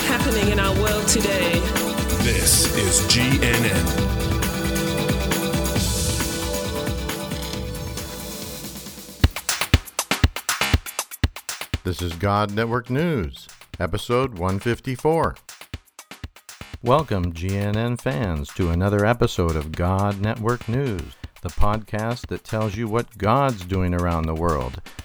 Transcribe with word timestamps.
Happening 0.00 0.52
in 0.52 0.58
our 0.58 0.74
world 0.82 1.06
today. 1.08 1.52
This 2.22 2.74
is 2.76 3.00
GNN. 3.08 4.14
This 11.84 12.00
is 12.00 12.12
God 12.14 12.54
Network 12.54 12.88
News, 12.90 13.46
episode 13.78 14.38
154. 14.38 15.36
Welcome, 16.82 17.32
GNN 17.32 18.00
fans, 18.00 18.48
to 18.54 18.70
another 18.70 19.04
episode 19.04 19.56
of 19.56 19.72
God 19.72 20.20
Network 20.20 20.68
News, 20.68 21.14
the 21.42 21.48
podcast 21.48 22.26
that 22.28 22.44
tells 22.44 22.76
you 22.76 22.88
what 22.88 23.18
God's 23.18 23.64
doing 23.64 23.94
around 23.94 24.24
the 24.24 24.34
world. 24.34 24.80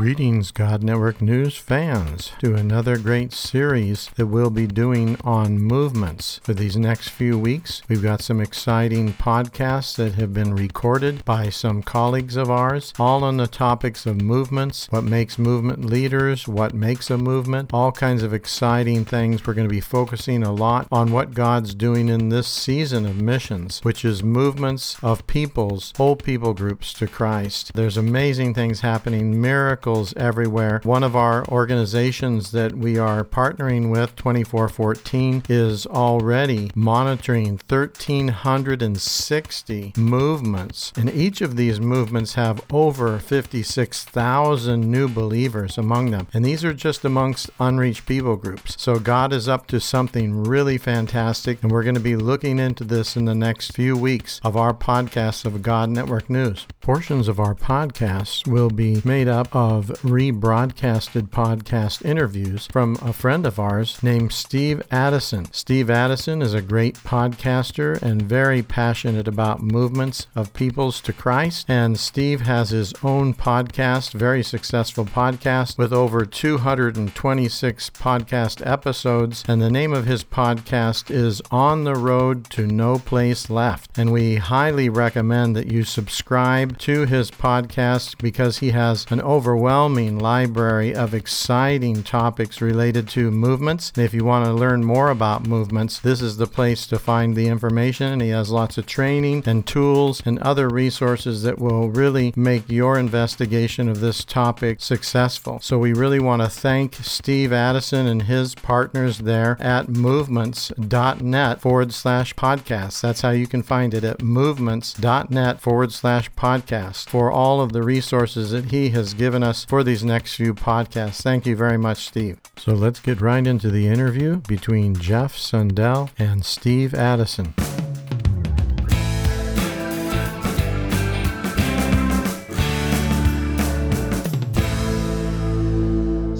Greetings, 0.00 0.50
God 0.50 0.82
Network 0.82 1.20
News 1.20 1.58
fans, 1.58 2.32
to 2.38 2.54
another 2.54 2.96
great 2.96 3.34
series 3.34 4.08
that 4.16 4.28
we'll 4.28 4.48
be 4.48 4.66
doing 4.66 5.18
on 5.24 5.58
movements. 5.58 6.40
For 6.42 6.54
these 6.54 6.74
next 6.74 7.10
few 7.10 7.38
weeks, 7.38 7.82
we've 7.86 8.02
got 8.02 8.22
some 8.22 8.40
exciting 8.40 9.12
podcasts 9.12 9.96
that 9.96 10.14
have 10.14 10.32
been 10.32 10.54
recorded 10.54 11.22
by 11.26 11.50
some 11.50 11.82
colleagues 11.82 12.36
of 12.36 12.50
ours, 12.50 12.94
all 12.98 13.22
on 13.22 13.36
the 13.36 13.46
topics 13.46 14.06
of 14.06 14.22
movements, 14.22 14.86
what 14.88 15.04
makes 15.04 15.38
movement 15.38 15.84
leaders, 15.84 16.48
what 16.48 16.72
makes 16.72 17.10
a 17.10 17.18
movement, 17.18 17.68
all 17.74 17.92
kinds 17.92 18.22
of 18.22 18.32
exciting 18.32 19.04
things. 19.04 19.46
We're 19.46 19.52
going 19.52 19.68
to 19.68 19.74
be 19.74 19.82
focusing 19.82 20.42
a 20.42 20.50
lot 20.50 20.88
on 20.90 21.12
what 21.12 21.34
God's 21.34 21.74
doing 21.74 22.08
in 22.08 22.30
this 22.30 22.48
season 22.48 23.04
of 23.04 23.20
missions, 23.20 23.80
which 23.82 24.02
is 24.06 24.22
movements 24.22 24.96
of 25.02 25.26
peoples, 25.26 25.92
whole 25.98 26.16
people 26.16 26.54
groups 26.54 26.94
to 26.94 27.06
Christ. 27.06 27.74
There's 27.74 27.98
amazing 27.98 28.54
things 28.54 28.80
happening, 28.80 29.42
miracles 29.42 29.89
everywhere. 30.16 30.80
One 30.84 31.02
of 31.02 31.16
our 31.16 31.44
organizations 31.48 32.52
that 32.52 32.76
we 32.76 32.98
are 32.98 33.24
partnering 33.24 33.90
with, 33.90 34.14
2414, 34.16 35.44
is 35.48 35.86
already 35.86 36.70
monitoring 36.74 37.58
1,360 37.68 39.92
movements. 39.96 40.92
And 40.96 41.10
each 41.10 41.40
of 41.40 41.56
these 41.56 41.80
movements 41.80 42.34
have 42.34 42.62
over 42.72 43.18
56,000 43.18 44.90
new 44.90 45.08
believers 45.08 45.76
among 45.76 46.10
them. 46.10 46.28
And 46.32 46.44
these 46.44 46.64
are 46.64 46.74
just 46.74 47.04
amongst 47.04 47.50
unreached 47.58 48.06
people 48.06 48.36
groups. 48.36 48.80
So 48.80 48.98
God 48.98 49.32
is 49.32 49.48
up 49.48 49.66
to 49.68 49.80
something 49.80 50.44
really 50.44 50.78
fantastic. 50.78 51.62
And 51.62 51.72
we're 51.72 51.82
going 51.82 51.94
to 51.94 52.00
be 52.00 52.16
looking 52.16 52.58
into 52.58 52.84
this 52.84 53.16
in 53.16 53.24
the 53.24 53.34
next 53.34 53.72
few 53.72 53.96
weeks 53.96 54.40
of 54.44 54.56
our 54.56 54.72
podcast 54.72 55.44
of 55.44 55.62
God 55.62 55.90
Network 55.90 56.30
News. 56.30 56.66
Portions 56.80 57.28
of 57.28 57.40
our 57.40 57.54
podcasts 57.54 58.46
will 58.46 58.70
be 58.70 59.02
made 59.04 59.28
up 59.28 59.54
of 59.54 59.79
rebroadcasted 59.86 61.28
podcast 61.28 62.04
interviews 62.04 62.66
from 62.66 62.96
a 63.02 63.12
friend 63.12 63.46
of 63.46 63.58
ours 63.58 64.02
named 64.02 64.32
Steve 64.32 64.82
Addison. 64.90 65.46
Steve 65.52 65.88
Addison 65.88 66.42
is 66.42 66.54
a 66.54 66.60
great 66.60 66.96
podcaster 66.96 68.00
and 68.02 68.20
very 68.22 68.62
passionate 68.62 69.26
about 69.26 69.62
movements 69.62 70.26
of 70.34 70.52
peoples 70.52 71.00
to 71.00 71.12
Christ. 71.12 71.66
And 71.68 71.98
Steve 71.98 72.42
has 72.42 72.70
his 72.70 72.92
own 73.02 73.32
podcast, 73.32 74.12
very 74.12 74.42
successful 74.42 75.04
podcast 75.04 75.78
with 75.78 75.92
over 75.92 76.24
226 76.26 77.90
podcast 77.90 78.66
episodes. 78.66 79.44
And 79.48 79.62
the 79.62 79.70
name 79.70 79.92
of 79.92 80.06
his 80.06 80.24
podcast 80.24 81.10
is 81.10 81.40
On 81.50 81.84
the 81.84 81.94
Road 81.94 82.50
to 82.50 82.66
No 82.66 82.98
Place 82.98 83.48
Left. 83.48 83.96
And 83.96 84.12
we 84.12 84.36
highly 84.36 84.88
recommend 84.88 85.56
that 85.56 85.70
you 85.70 85.84
subscribe 85.84 86.78
to 86.78 87.06
his 87.06 87.30
podcast 87.30 88.18
because 88.18 88.58
he 88.58 88.70
has 88.70 89.06
an 89.10 89.20
overwhelming 89.20 89.69
library 89.70 90.92
of 90.92 91.14
exciting 91.14 92.02
topics 92.02 92.60
related 92.60 93.08
to 93.08 93.30
movements. 93.30 93.92
And 93.94 94.04
if 94.04 94.12
you 94.12 94.24
want 94.24 94.44
to 94.44 94.52
learn 94.52 94.84
more 94.84 95.10
about 95.10 95.46
movements, 95.46 96.00
this 96.00 96.20
is 96.20 96.38
the 96.38 96.48
place 96.48 96.88
to 96.88 96.98
find 96.98 97.36
the 97.36 97.46
information. 97.46 98.12
And 98.12 98.20
he 98.20 98.30
has 98.30 98.50
lots 98.50 98.78
of 98.78 98.86
training 98.86 99.44
and 99.46 99.64
tools 99.64 100.22
and 100.24 100.40
other 100.40 100.68
resources 100.68 101.44
that 101.44 101.60
will 101.60 101.88
really 101.88 102.32
make 102.34 102.68
your 102.68 102.98
investigation 102.98 103.88
of 103.88 104.00
this 104.00 104.24
topic 104.24 104.80
successful. 104.80 105.60
So 105.60 105.78
we 105.78 105.92
really 105.92 106.18
want 106.18 106.42
to 106.42 106.48
thank 106.48 106.96
Steve 106.96 107.52
Addison 107.52 108.08
and 108.08 108.22
his 108.22 108.56
partners 108.56 109.18
there 109.18 109.56
at 109.60 109.88
movements.net 109.88 111.60
forward 111.60 111.92
slash 111.92 112.34
podcast. 112.34 113.00
That's 113.00 113.20
how 113.20 113.30
you 113.30 113.46
can 113.46 113.62
find 113.62 113.94
it 113.94 114.02
at 114.02 114.20
movements.net 114.20 115.60
forward 115.60 115.92
slash 115.92 116.28
podcast 116.32 117.08
for 117.08 117.30
all 117.30 117.60
of 117.60 117.72
the 117.72 117.84
resources 117.84 118.50
that 118.50 118.72
he 118.72 118.90
has 118.90 119.14
given 119.14 119.44
us 119.44 119.59
for 119.64 119.82
these 119.84 120.04
next 120.04 120.34
few 120.34 120.54
podcasts. 120.54 121.22
Thank 121.22 121.46
you 121.46 121.56
very 121.56 121.78
much, 121.78 122.06
Steve. 122.08 122.40
So 122.56 122.72
let's 122.72 123.00
get 123.00 123.20
right 123.20 123.46
into 123.46 123.70
the 123.70 123.86
interview 123.86 124.36
between 124.36 124.94
Jeff 124.94 125.36
Sundell 125.36 126.10
and 126.18 126.44
Steve 126.44 126.94
Addison. 126.94 127.54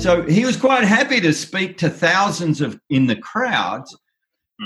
So 0.00 0.22
he 0.22 0.46
was 0.46 0.56
quite 0.56 0.84
happy 0.84 1.20
to 1.20 1.32
speak 1.34 1.76
to 1.78 1.90
thousands 1.90 2.62
of 2.62 2.80
in 2.88 3.06
the 3.06 3.16
crowds, 3.16 3.94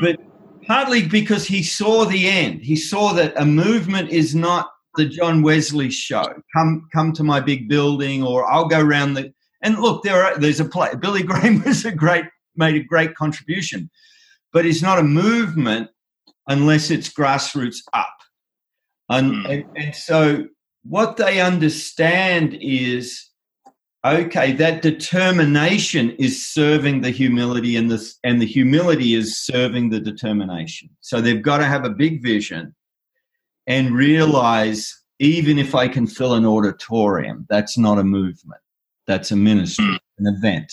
but 0.01 0.17
partly 0.65 1.07
because 1.09 1.45
he 1.45 1.63
saw 1.63 2.05
the 2.05 2.29
end. 2.29 2.63
He 2.63 2.77
saw 2.77 3.13
that 3.15 3.35
a 3.37 3.45
movement 3.45 4.11
is 4.11 4.37
not 4.37 4.71
the 4.97 5.07
John 5.07 5.43
Wesley 5.43 5.91
show. 5.91 6.25
Come, 6.55 6.89
come 6.93 7.13
to 7.13 7.25
my 7.25 7.41
big 7.41 7.69
building, 7.69 8.23
or 8.23 8.45
I'll 8.51 8.69
go 8.69 8.81
around 8.81 9.15
the. 9.15 9.33
And 9.63 9.79
look, 9.79 10.03
there 10.03 10.23
are 10.23 10.39
there's 10.39 10.61
a 10.61 10.65
play. 10.65 10.91
Billy 11.01 11.23
Graham 11.25 11.63
was 11.65 11.85
a 11.85 11.93
great 11.93 12.25
made 12.57 12.77
a 12.77 12.85
great 12.85 13.15
contribution, 13.15 13.91
but 14.53 14.67
it's 14.67 14.83
not 14.83 14.99
a 14.99 15.03
movement 15.03 15.91
unless 16.47 16.91
it's 16.91 17.13
grassroots 17.13 17.79
up. 17.93 18.15
And, 19.09 19.35
hmm. 19.35 19.51
and, 19.51 19.65
and 19.77 19.95
so 19.95 20.47
what 20.85 21.17
they 21.17 21.41
understand 21.41 22.57
is 22.61 23.31
okay 24.05 24.53
that 24.53 24.83
determination 24.83 26.11
is 26.19 26.47
serving 26.47 27.01
the 27.01 27.11
humility 27.11 27.77
and 27.77 27.91
this 27.91 28.19
and 28.23 28.41
the 28.41 28.47
humility 28.47 29.15
is 29.15 29.39
serving 29.39 29.89
the 29.89 30.01
determination 30.01 30.91
so 31.01 31.21
they've 31.21 31.43
got 31.43 31.59
to 31.59 31.65
have 31.65 31.87
a 31.87 31.91
big 31.91 32.23
vision 32.23 32.75
and 33.67 33.95
realize 33.95 35.03
even 35.19 35.59
if 35.59 35.75
i 35.75 35.87
can 35.89 36.07
fill 36.07 36.35
an 36.35 36.45
auditorium 36.45 37.47
that's 37.49 37.79
not 37.79 37.99
a 37.99 38.05
movement. 38.05 38.61
That's 39.07 39.31
a 39.31 39.37
ministry 39.37 39.85
hmm. 39.85 40.27
an 40.27 40.35
event. 40.35 40.73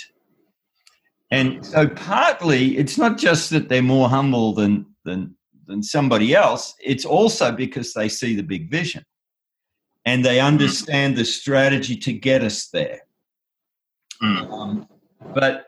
And 1.31 1.65
so 1.65 1.87
partly 1.87 2.77
it's 2.77 2.97
not 2.97 3.17
just 3.17 3.49
that 3.51 3.69
they're 3.69 3.81
more 3.81 4.09
humble 4.09 4.53
than 4.53 4.85
than 5.05 5.35
than 5.67 5.83
somebody 5.83 6.33
else 6.35 6.73
it's 6.79 7.05
also 7.05 7.51
because 7.51 7.93
they 7.93 8.09
see 8.09 8.35
the 8.35 8.43
big 8.43 8.69
vision. 8.69 9.05
And 10.05 10.25
they 10.25 10.39
hmm. 10.39 10.45
understand 10.45 11.15
the 11.15 11.25
strategy 11.25 11.95
to 11.97 12.13
get 12.13 12.43
us 12.43 12.67
there. 12.67 13.01
Hmm. 14.19 14.51
Um, 14.51 14.87
but 15.33 15.67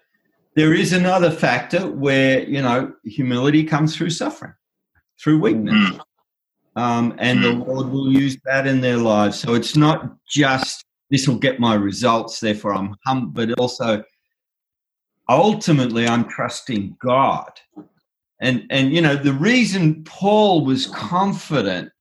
there 0.55 0.73
is 0.73 0.93
another 0.93 1.31
factor 1.31 1.87
where 1.87 2.43
you 2.43 2.61
know 2.61 2.93
humility 3.03 3.63
comes 3.63 3.95
through 3.95 4.11
suffering, 4.11 4.53
through 5.21 5.39
weakness, 5.39 5.99
um, 6.75 7.15
and 7.19 7.43
the 7.43 7.51
Lord 7.51 7.89
will 7.89 8.11
use 8.11 8.37
that 8.45 8.65
in 8.65 8.81
their 8.81 8.97
lives. 8.97 9.39
So 9.39 9.53
it's 9.53 9.75
not 9.75 10.17
just 10.27 10.85
this 11.09 11.27
will 11.27 11.37
get 11.37 11.59
my 11.59 11.75
results, 11.75 12.39
therefore 12.39 12.73
I'm 12.73 12.95
humble, 13.05 13.31
but 13.45 13.59
also 13.59 14.03
ultimately 15.29 16.07
I'm 16.07 16.27
trusting 16.27 16.97
God. 16.99 17.51
And 18.41 18.65
and 18.69 18.93
you 18.93 19.01
know 19.01 19.15
the 19.15 19.33
reason 19.33 20.03
Paul 20.03 20.65
was 20.65 20.87
confident 20.87 21.91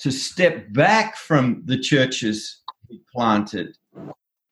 to 0.00 0.10
step 0.10 0.72
back 0.72 1.16
from 1.16 1.62
the 1.64 1.78
churches 1.78 2.60
he 2.88 3.00
planted 3.12 3.76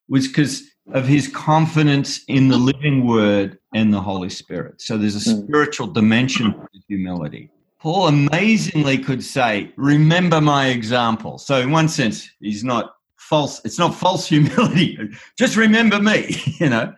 was 0.09 0.29
because 0.29 0.63
of 0.93 1.07
his 1.07 1.29
confidence 1.29 2.25
in 2.27 2.49
the 2.49 2.57
living 2.57 3.07
word 3.07 3.59
and 3.75 3.93
the 3.93 4.01
Holy 4.01 4.31
Spirit. 4.31 4.81
So 4.81 4.97
there's 4.97 5.15
a 5.15 5.21
spiritual 5.21 5.87
dimension 5.87 6.53
to 6.53 6.81
humility. 6.89 7.51
Paul 7.81 8.09
amazingly 8.09 8.99
could 8.99 9.25
say, 9.25 9.73
Remember 9.77 10.41
my 10.41 10.67
example. 10.67 11.39
So, 11.39 11.57
in 11.61 11.71
one 11.71 11.89
sense, 11.89 12.31
he's 12.41 12.63
not 12.63 12.95
false, 13.17 13.61
it's 13.65 13.79
not 13.79 13.95
false 13.95 14.27
humility. 14.29 14.99
Just 15.39 15.57
remember 15.57 16.01
me, 16.01 16.37
you 16.61 16.69
know. 16.69 16.95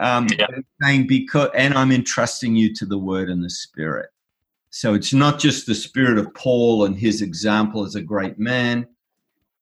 Um, 0.00 0.26
Yeah. 0.36 0.46
saying 0.82 1.06
because, 1.06 1.50
and 1.54 1.74
I'm 1.74 1.92
entrusting 1.92 2.56
you 2.56 2.74
to 2.74 2.86
the 2.86 2.98
word 2.98 3.30
and 3.30 3.44
the 3.44 3.50
spirit. 3.50 4.10
So 4.70 4.94
it's 4.94 5.12
not 5.12 5.38
just 5.38 5.66
the 5.66 5.76
spirit 5.76 6.18
of 6.18 6.34
Paul 6.34 6.84
and 6.86 6.96
his 6.96 7.22
example 7.22 7.84
as 7.84 7.94
a 7.94 8.02
great 8.02 8.38
man, 8.38 8.88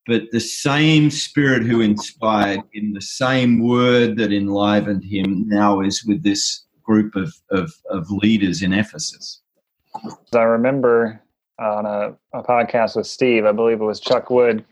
but 0.06 0.23
the 0.31 0.41
same 0.41 1.11
spirit 1.11 1.64
who 1.64 1.82
inspired 1.82 2.62
him, 2.73 2.94
the 2.94 3.03
same 3.03 3.62
word 3.62 4.17
that 4.17 4.32
enlivened 4.32 5.05
him 5.05 5.46
now 5.46 5.81
is 5.81 6.05
with 6.06 6.23
this 6.23 6.64
group 6.82 7.17
of, 7.17 7.35
of, 7.50 7.70
of 7.91 8.11
leaders 8.11 8.62
in 8.62 8.73
Ephesus. 8.73 9.43
I 10.34 10.42
remember 10.42 11.20
on 11.58 11.87
a, 11.87 12.16
a 12.32 12.42
podcast 12.42 12.96
with 12.96 13.06
Steve, 13.06 13.44
I 13.44 13.52
believe 13.52 13.81
it 13.81 13.84
was 13.84 14.00
Chuck 14.00 14.31
Wood, 14.31 14.64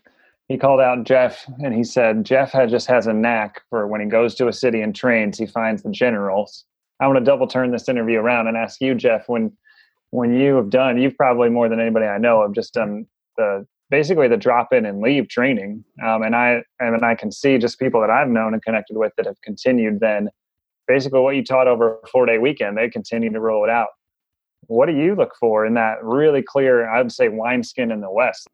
he 0.48 0.56
called 0.56 0.80
out 0.80 1.04
Jeff 1.04 1.44
and 1.62 1.74
he 1.74 1.84
said, 1.84 2.24
Jeff 2.24 2.52
had, 2.52 2.70
just 2.70 2.86
has 2.86 3.06
a 3.06 3.12
knack 3.12 3.62
for 3.68 3.86
when 3.86 4.00
he 4.00 4.06
goes 4.06 4.34
to 4.36 4.48
a 4.48 4.52
city 4.52 4.80
and 4.80 4.94
trains, 4.94 5.38
he 5.38 5.46
finds 5.46 5.82
the 5.82 5.90
generals. 5.90 6.64
I 7.00 7.06
want 7.06 7.18
to 7.18 7.24
double 7.24 7.46
turn 7.46 7.70
this 7.70 7.88
interview 7.88 8.18
around 8.18 8.48
and 8.48 8.56
ask 8.56 8.80
you, 8.80 8.94
Jeff, 8.94 9.28
when 9.28 9.52
when 10.10 10.34
you 10.34 10.56
have 10.56 10.70
done, 10.70 10.96
you've 10.96 11.16
probably 11.18 11.50
more 11.50 11.68
than 11.68 11.80
anybody 11.80 12.06
I 12.06 12.16
know 12.16 12.40
have 12.40 12.52
just 12.52 12.72
done 12.72 13.06
the 13.36 13.66
basically 13.90 14.26
the 14.26 14.38
drop 14.38 14.72
in 14.72 14.86
and 14.86 15.00
leave 15.00 15.28
training. 15.28 15.84
Um, 16.02 16.22
and 16.22 16.34
I 16.34 16.62
and 16.80 17.04
I 17.04 17.14
can 17.14 17.30
see 17.30 17.58
just 17.58 17.78
people 17.78 18.00
that 18.00 18.10
I've 18.10 18.28
known 18.28 18.54
and 18.54 18.62
connected 18.62 18.96
with 18.96 19.12
that 19.16 19.26
have 19.26 19.40
continued 19.42 20.00
then 20.00 20.30
basically 20.88 21.20
what 21.20 21.36
you 21.36 21.44
taught 21.44 21.68
over 21.68 21.98
a 22.02 22.06
four 22.08 22.24
day 22.24 22.38
weekend, 22.38 22.78
they 22.78 22.88
continue 22.88 23.30
to 23.30 23.38
roll 23.38 23.64
it 23.64 23.70
out 23.70 23.88
what 24.68 24.86
do 24.86 24.96
you 24.96 25.14
look 25.14 25.34
for 25.38 25.66
in 25.66 25.74
that 25.74 26.02
really 26.02 26.42
clear 26.42 26.88
i 26.88 27.02
would 27.02 27.12
say 27.12 27.28
wineskin 27.28 27.90
in 27.90 28.00
the 28.00 28.10
west 28.10 28.48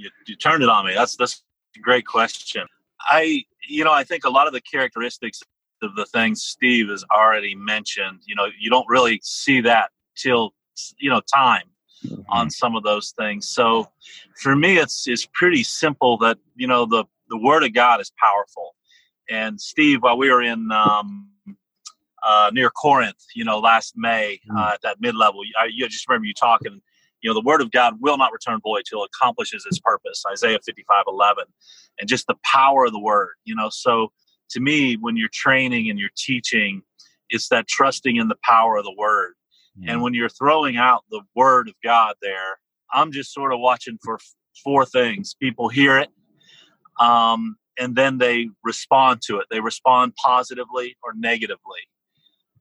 you, 0.00 0.10
you 0.26 0.36
turned 0.36 0.62
it 0.62 0.68
on 0.68 0.86
me. 0.86 0.94
That's 0.94 1.16
that's 1.16 1.42
a 1.76 1.80
great 1.80 2.06
question. 2.06 2.66
I 3.00 3.44
you 3.68 3.84
know 3.84 3.92
I 3.92 4.04
think 4.04 4.24
a 4.24 4.30
lot 4.30 4.46
of 4.46 4.52
the 4.52 4.60
characteristics 4.60 5.42
of 5.82 5.94
the 5.94 6.06
things 6.06 6.42
Steve 6.42 6.88
has 6.88 7.04
already 7.12 7.54
mentioned. 7.54 8.20
You 8.26 8.34
know 8.34 8.46
you 8.58 8.70
don't 8.70 8.88
really 8.88 9.20
see 9.22 9.60
that 9.62 9.90
till 10.16 10.54
you 10.98 11.10
know 11.10 11.20
time 11.32 11.64
on 12.30 12.50
some 12.50 12.76
of 12.76 12.82
those 12.82 13.12
things. 13.18 13.48
So 13.48 13.88
for 14.40 14.56
me, 14.56 14.78
it's 14.78 15.06
it's 15.06 15.26
pretty 15.32 15.62
simple 15.62 16.16
that 16.18 16.38
you 16.56 16.66
know 16.66 16.86
the 16.86 17.04
the 17.28 17.38
Word 17.38 17.62
of 17.64 17.72
God 17.72 18.00
is 18.00 18.12
powerful. 18.18 18.74
And 19.28 19.60
Steve, 19.60 20.02
while 20.02 20.18
we 20.18 20.28
were 20.28 20.42
in 20.42 20.72
um, 20.72 21.28
uh, 22.22 22.50
near 22.52 22.70
Corinth, 22.70 23.24
you 23.34 23.44
know, 23.44 23.58
last 23.58 23.94
May 23.96 24.40
uh, 24.56 24.72
at 24.74 24.82
that 24.82 24.98
mid 25.00 25.14
level, 25.14 25.40
I 25.58 25.66
you 25.72 25.88
just 25.88 26.08
remember 26.08 26.26
you 26.26 26.34
talking 26.34 26.80
you 27.20 27.28
know 27.28 27.34
the 27.34 27.44
word 27.44 27.60
of 27.60 27.70
god 27.70 27.94
will 28.00 28.16
not 28.16 28.32
return 28.32 28.60
void 28.62 28.82
till 28.88 29.04
it 29.04 29.10
accomplishes 29.14 29.66
its 29.66 29.78
purpose 29.78 30.22
isaiah 30.30 30.58
55 30.64 31.04
11 31.06 31.44
and 31.98 32.08
just 32.08 32.26
the 32.26 32.36
power 32.44 32.86
of 32.86 32.92
the 32.92 32.98
word 32.98 33.34
you 33.44 33.54
know. 33.54 33.68
So 33.70 34.12
to 34.50 34.60
me 34.60 34.96
when 34.96 35.16
you're 35.16 35.28
training 35.32 35.90
and 35.90 35.98
you're 35.98 36.08
teaching 36.16 36.82
it's 37.28 37.48
that 37.48 37.68
trusting 37.68 38.16
in 38.16 38.28
the 38.28 38.38
power 38.42 38.76
of 38.76 38.84
the 38.84 38.94
word. 38.98 39.34
And 39.92 40.02
when 40.02 40.14
you're 40.14 40.28
throwing 40.28 40.76
out 40.76 41.04
the 41.10 41.22
word 41.34 41.68
of 41.68 41.74
god 41.84 42.14
there 42.22 42.58
i'm 42.92 43.12
just 43.12 43.32
sort 43.32 43.52
of 43.52 43.60
watching 43.60 43.98
for 44.02 44.14
f- 44.14 44.34
four 44.64 44.84
things. 44.84 45.34
People 45.34 45.68
hear 45.68 45.98
it 45.98 46.10
um, 47.00 47.56
and 47.78 47.96
then 47.96 48.18
they 48.18 48.48
respond 48.62 49.22
to 49.22 49.38
it. 49.38 49.46
They 49.50 49.60
respond 49.60 50.14
positively 50.16 50.96
or 51.02 51.14
negatively 51.14 51.80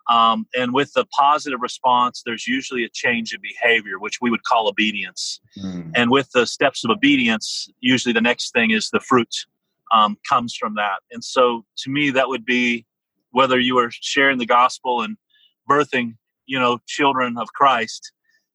um, 0.10 0.48
and 0.58 0.74
with 0.74 0.92
the 0.94 1.06
positive 1.06 1.62
response, 1.62 2.24
there's 2.26 2.48
usually 2.48 2.84
a 2.84 2.90
change 2.90 3.32
in 3.34 3.40
behavior, 3.42 4.00
which 4.00 4.20
we 4.20 4.32
would 4.32 4.44
call 4.44 4.68
obedience. 4.68 5.40
Mm. 5.64 5.92
And 5.96 6.10
with 6.10 6.32
the 6.32 6.48
steps 6.48 6.84
of 6.84 6.90
obedience, 6.90 7.70
usually 7.80 8.14
the 8.14 8.22
next 8.22 8.52
thing 8.52 8.72
is 8.72 8.90
the 8.90 9.00
fruit 9.00 9.34
um, 9.92 10.18
comes 10.28 10.56
from 10.56 10.74
that. 10.76 11.00
And 11.12 11.24
so 11.24 11.64
to 11.78 11.92
me, 11.92 12.10
that 12.10 12.28
would 12.28 12.44
be 12.44 12.86
whether 13.32 13.60
you 13.60 13.78
are 13.78 13.92
sharing 13.92 14.40
the 14.40 14.48
gospel 14.48 15.02
and 15.04 15.16
birthing, 15.70 16.16
you 16.48 16.60
know, 16.60 16.80
children 16.88 17.38
of 17.38 17.54
Christ, 17.54 18.12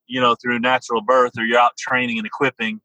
you 0.08 0.20
know, 0.20 0.34
through 0.34 0.58
natural 0.58 1.02
birth, 1.02 1.32
or 1.38 1.44
you're 1.44 1.60
out 1.60 1.76
training 1.78 2.18
and 2.18 2.26
equipping. 2.26 2.80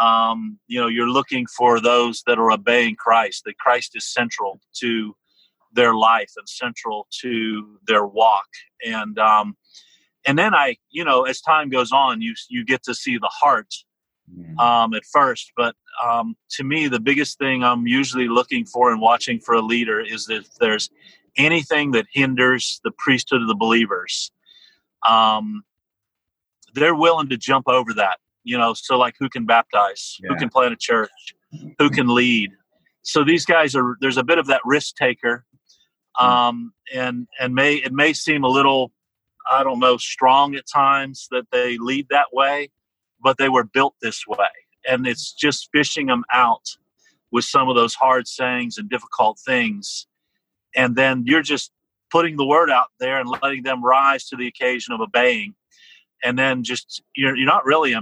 Um, 0.00 0.60
you 0.68 0.80
know, 0.80 0.86
you're 0.86 1.10
looking 1.10 1.46
for 1.46 1.80
those 1.80 2.22
that 2.28 2.38
are 2.38 2.52
obeying 2.52 2.94
Christ, 2.94 3.42
that 3.46 3.58
Christ 3.58 3.96
is 3.96 4.04
central 4.06 4.60
to 4.74 5.16
their 5.72 5.94
life 5.94 6.32
and 6.36 6.48
central 6.48 7.06
to 7.20 7.78
their 7.86 8.06
walk. 8.06 8.46
And 8.84 9.18
um 9.18 9.56
and 10.26 10.38
then 10.38 10.54
i 10.54 10.76
you 10.90 11.04
know 11.04 11.22
as 11.22 11.40
time 11.40 11.68
goes 11.68 11.92
on 11.92 12.20
you 12.20 12.34
you 12.48 12.64
get 12.64 12.82
to 12.82 12.94
see 12.94 13.18
the 13.18 13.30
heart 13.32 13.72
um 14.58 14.94
at 14.94 15.04
first. 15.04 15.52
But 15.56 15.74
um 16.04 16.36
to 16.50 16.64
me 16.64 16.88
the 16.88 17.00
biggest 17.00 17.38
thing 17.38 17.64
i'm 17.64 17.86
usually 17.86 18.28
looking 18.28 18.64
for 18.66 18.90
and 18.90 19.00
watching 19.00 19.40
for 19.40 19.54
a 19.54 19.62
leader 19.62 20.00
is 20.00 20.26
that 20.26 20.38
if 20.38 20.54
there's 20.60 20.90
anything 21.36 21.92
that 21.92 22.06
hinders 22.12 22.80
the 22.84 22.90
priesthood 22.98 23.42
of 23.42 23.48
the 23.48 23.54
believers. 23.54 24.32
Um 25.08 25.62
they're 26.74 26.94
willing 26.94 27.28
to 27.30 27.36
jump 27.36 27.66
over 27.68 27.94
that 27.94 28.18
you 28.44 28.56
know 28.58 28.74
so 28.74 28.98
like 28.98 29.14
who 29.18 29.28
can 29.28 29.46
baptize 29.46 30.18
who 30.28 30.36
can 30.36 30.48
plant 30.48 30.72
a 30.72 30.76
church 30.76 31.10
who 31.78 31.90
can 31.90 32.08
lead. 32.14 32.50
So 33.02 33.24
these 33.24 33.44
guys 33.44 33.74
are 33.74 33.96
there's 34.00 34.18
a 34.18 34.24
bit 34.24 34.38
of 34.38 34.46
that 34.48 34.60
risk 34.64 34.96
taker 34.96 35.44
um, 36.18 36.72
and 36.94 37.26
and 37.40 37.54
may 37.54 37.76
it 37.76 37.92
may 37.92 38.12
seem 38.12 38.44
a 38.44 38.48
little 38.48 38.92
I 39.50 39.62
don't 39.62 39.78
know 39.78 39.96
strong 39.96 40.54
at 40.54 40.64
times 40.66 41.28
that 41.30 41.46
they 41.50 41.78
lead 41.78 42.08
that 42.10 42.26
way, 42.32 42.70
but 43.22 43.38
they 43.38 43.48
were 43.48 43.64
built 43.64 43.94
this 44.02 44.26
way, 44.26 44.48
and 44.88 45.06
it's 45.06 45.32
just 45.32 45.68
fishing 45.72 46.06
them 46.06 46.24
out 46.32 46.76
with 47.30 47.44
some 47.44 47.68
of 47.68 47.76
those 47.76 47.94
hard 47.94 48.26
sayings 48.26 48.78
and 48.78 48.88
difficult 48.88 49.38
things, 49.38 50.06
and 50.74 50.96
then 50.96 51.24
you're 51.26 51.42
just 51.42 51.72
putting 52.10 52.36
the 52.36 52.46
word 52.46 52.70
out 52.70 52.88
there 52.98 53.20
and 53.20 53.28
letting 53.42 53.62
them 53.62 53.84
rise 53.84 54.26
to 54.28 54.36
the 54.36 54.46
occasion 54.46 54.94
of 54.94 55.00
obeying, 55.00 55.54
and 56.24 56.38
then 56.38 56.62
just 56.62 57.02
you're 57.14 57.36
you're 57.36 57.46
not 57.46 57.64
really 57.64 57.94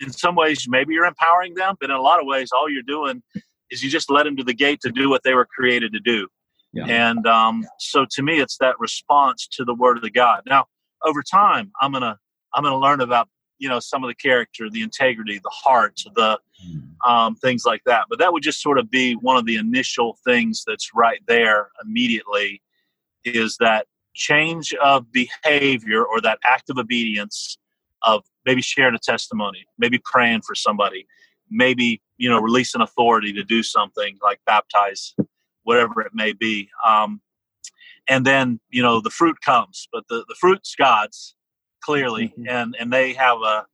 in 0.00 0.10
some 0.10 0.34
ways 0.34 0.66
maybe 0.68 0.94
you're 0.94 1.04
empowering 1.04 1.54
them, 1.54 1.76
but 1.80 1.90
in 1.90 1.96
a 1.96 2.00
lot 2.00 2.20
of 2.20 2.26
ways 2.26 2.50
all 2.52 2.68
you're 2.68 2.82
doing 2.82 3.22
is 3.70 3.82
you 3.82 3.90
just 3.90 4.10
led 4.10 4.26
them 4.26 4.36
to 4.36 4.44
the 4.44 4.54
gate 4.54 4.80
to 4.80 4.90
do 4.90 5.08
what 5.08 5.22
they 5.22 5.34
were 5.34 5.46
created 5.46 5.92
to 5.92 6.00
do. 6.00 6.28
Yeah. 6.74 6.86
And 6.86 7.26
um, 7.26 7.64
so 7.78 8.04
to 8.10 8.22
me, 8.22 8.40
it's 8.40 8.58
that 8.58 8.78
response 8.80 9.46
to 9.52 9.64
the 9.64 9.74
word 9.74 9.96
of 9.96 10.02
the 10.02 10.10
God. 10.10 10.42
Now, 10.46 10.66
over 11.04 11.22
time, 11.22 11.70
I'm 11.80 11.92
gonna 11.92 12.18
I'm 12.52 12.64
gonna 12.64 12.78
learn 12.78 13.00
about 13.00 13.28
you 13.58 13.68
know 13.68 13.78
some 13.78 14.02
of 14.02 14.08
the 14.08 14.14
character, 14.14 14.68
the 14.68 14.82
integrity, 14.82 15.38
the 15.38 15.50
heart, 15.50 16.00
the 16.16 16.38
um, 17.06 17.36
things 17.36 17.64
like 17.64 17.82
that. 17.86 18.06
But 18.10 18.18
that 18.18 18.32
would 18.32 18.42
just 18.42 18.60
sort 18.60 18.78
of 18.78 18.90
be 18.90 19.14
one 19.14 19.36
of 19.36 19.46
the 19.46 19.56
initial 19.56 20.18
things 20.24 20.64
that's 20.66 20.90
right 20.94 21.20
there 21.28 21.68
immediately. 21.84 22.60
Is 23.24 23.56
that 23.60 23.86
change 24.14 24.74
of 24.74 25.06
behavior 25.12 26.04
or 26.04 26.20
that 26.20 26.38
act 26.44 26.70
of 26.70 26.78
obedience 26.78 27.56
of 28.02 28.22
maybe 28.44 28.62
sharing 28.62 28.94
a 28.94 28.98
testimony, 28.98 29.64
maybe 29.78 29.98
praying 30.04 30.42
for 30.42 30.54
somebody, 30.54 31.06
maybe 31.50 32.02
you 32.16 32.28
know 32.28 32.40
releasing 32.40 32.80
authority 32.80 33.32
to 33.32 33.44
do 33.44 33.62
something 33.62 34.18
like 34.22 34.40
baptize 34.44 35.14
whatever 35.64 36.00
it 36.00 36.12
may 36.14 36.32
be. 36.32 36.68
Um, 36.86 37.20
and 38.08 38.24
then 38.24 38.60
you 38.70 38.82
know 38.82 39.00
the 39.00 39.10
fruit 39.10 39.40
comes, 39.40 39.88
but 39.92 40.04
the 40.08 40.24
the 40.28 40.34
fruit's 40.38 40.74
God's 40.76 41.34
clearly, 41.82 42.32
and 42.48 42.76
and 42.78 42.92
they 42.92 43.12
have 43.14 43.38
a 43.38 43.66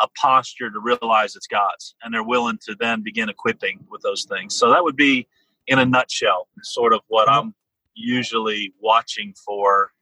a 0.00 0.08
posture 0.20 0.70
to 0.70 0.78
realize 0.78 1.34
it's 1.36 1.46
God's, 1.46 1.94
and 2.02 2.12
they're 2.12 2.22
willing 2.22 2.58
to 2.66 2.76
then 2.78 3.02
begin 3.02 3.30
equipping 3.30 3.80
with 3.90 4.02
those 4.02 4.24
things. 4.24 4.54
So 4.54 4.68
that 4.70 4.84
would 4.84 4.94
be, 4.96 5.26
in 5.68 5.78
a 5.78 5.86
nutshell, 5.86 6.48
sort 6.62 6.92
of 6.92 7.00
what 7.08 7.30
I'm 7.30 7.54
usually 7.94 8.74
watching 8.78 9.32
for, 9.42 9.92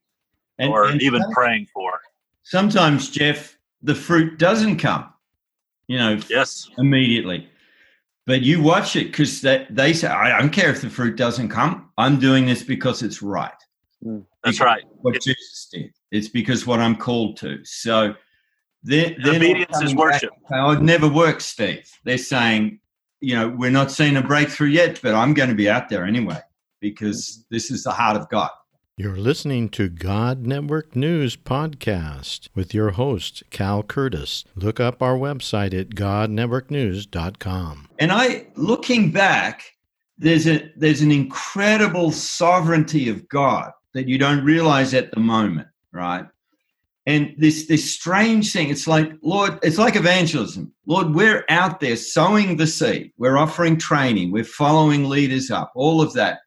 And- 0.59 0.73
or 0.73 0.87
and 0.87 1.01
even 1.01 1.23
praying 1.33 1.67
for. 1.73 2.01
sometimes, 2.43 3.09
Jeff, 3.09 3.57
the 3.83 3.95
fruit 3.95 4.37
doesn't 4.37 4.79
come, 4.79 5.13
you 5.87 5.97
know, 5.99 6.19
Yes, 6.29 6.69
immediately. 6.77 7.49
But 8.26 8.43
you 8.43 8.62
watch 8.62 8.97
it 8.97 9.07
because 9.07 9.43
they, 9.43 9.66
they 9.69 9.93
say, 9.93 10.09
I 10.09 10.38
don't 10.38 10.50
care 10.50 10.71
if 10.71 10.81
the 10.81 10.88
fruit 10.88 11.16
doesn't 11.16 11.50
come. 11.50 11.90
I'm 11.99 12.19
doing 12.19 12.47
this 12.47 12.62
because 12.62 13.02
it's 13.02 13.21
right. 13.21 13.52
Mm, 14.02 14.25
that's 14.43 14.61
right. 14.61 14.85
What 15.02 15.21
Jesus 15.21 15.69
did. 15.71 15.93
It's 16.11 16.28
because 16.28 16.66
what 16.66 16.81
I'm 16.81 16.97
called 16.97 17.37
to. 17.38 17.62
So 17.64 18.14
they're, 18.83 19.14
they're 19.23 19.37
Obedience 19.37 19.81
is 19.83 19.95
worship. 19.95 20.31
saying, 20.49 20.62
Oh, 20.62 20.71
it 20.71 20.81
never 20.81 21.09
works, 21.09 21.45
Steve. 21.45 21.90
They're 22.04 22.16
saying, 22.16 22.81
you 23.21 23.35
know, 23.35 23.49
we're 23.49 23.71
not 23.71 23.90
seeing 23.90 24.16
a 24.16 24.23
breakthrough 24.23 24.69
yet, 24.69 25.00
but 25.02 25.14
I'm 25.14 25.35
going 25.35 25.50
to 25.50 25.54
be 25.54 25.69
out 25.69 25.88
there 25.88 26.04
anyway 26.04 26.40
because 26.81 27.28
mm-hmm. 27.28 27.54
this 27.54 27.71
is 27.71 27.85
the 27.85 27.90
heart 27.90 28.16
of 28.16 28.28
God. 28.31 28.50
You're 28.97 29.17
listening 29.17 29.71
to 29.71 29.89
God 29.89 30.47
Network 30.47 30.95
News 30.95 31.37
Podcast 31.37 32.49
with 32.55 32.73
your 32.73 32.93
host, 32.93 33.43
Cal 33.51 33.83
Curtis. 33.83 34.45
Look 34.55 34.79
up 34.79 35.03
our 35.03 35.17
website 35.17 35.75
at 35.77 35.97
godnetworknews.com. 35.97 37.89
And 37.99 38.13
I, 38.13 38.47
looking 38.55 39.11
back, 39.11 39.65
there's 40.17 40.47
a 40.47 40.71
there's 40.77 41.01
an 41.01 41.11
incredible 41.11 42.13
sovereignty 42.13 43.09
of 43.09 43.29
God 43.29 43.73
that 43.95 44.07
you 44.07 44.17
don't 44.17 44.45
realize 44.45 44.95
at 44.95 45.11
the 45.11 45.19
moment, 45.19 45.67
right? 45.91 46.27
And 47.05 47.35
this 47.37 47.67
this 47.67 47.93
strange 47.93 48.53
thing, 48.53 48.69
it's 48.71 48.87
like 48.87 49.11
Lord, 49.23 49.59
it's 49.65 49.79
like 49.79 49.97
evangelism. 49.97 50.73
Lord, 50.87 51.17
we're 51.17 51.45
out 51.49 51.81
there 51.81 51.97
sowing 51.97 52.59
the 52.59 52.69
seed. 52.69 53.11
We're 53.19 53.39
offering 53.39 53.77
training. 53.77 54.31
We're 54.31 54.45
following 54.45 55.09
leaders 55.09 55.51
up. 55.51 55.73
All 55.75 56.01
of 56.01 56.13
that 56.13 56.43